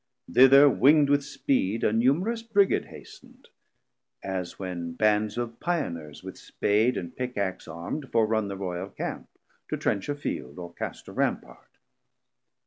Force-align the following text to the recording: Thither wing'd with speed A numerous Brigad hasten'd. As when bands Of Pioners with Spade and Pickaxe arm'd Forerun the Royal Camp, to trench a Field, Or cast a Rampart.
Thither 0.33 0.67
wing'd 0.67 1.11
with 1.11 1.23
speed 1.23 1.83
A 1.83 1.93
numerous 1.93 2.41
Brigad 2.41 2.85
hasten'd. 2.85 3.49
As 4.23 4.57
when 4.57 4.93
bands 4.93 5.37
Of 5.37 5.59
Pioners 5.59 6.23
with 6.23 6.39
Spade 6.39 6.97
and 6.97 7.15
Pickaxe 7.15 7.67
arm'd 7.67 8.11
Forerun 8.11 8.47
the 8.47 8.57
Royal 8.57 8.89
Camp, 8.89 9.27
to 9.69 9.77
trench 9.77 10.09
a 10.09 10.15
Field, 10.15 10.57
Or 10.57 10.73
cast 10.73 11.07
a 11.07 11.11
Rampart. 11.11 11.77